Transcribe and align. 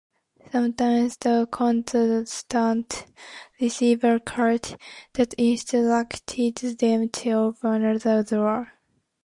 Sometimes 0.51 1.15
the 1.17 1.47
contestant 1.51 3.05
received 3.59 4.03
a 4.03 4.19
card 4.19 4.75
that 5.13 5.35
instructed 5.35 6.79
them 6.79 7.07
to 7.07 7.29
open 7.33 7.83
another 7.85 8.23
door. 8.23 8.71